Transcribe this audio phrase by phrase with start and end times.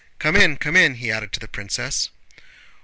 [0.17, 2.09] "Come in, come in!" he added to the princess.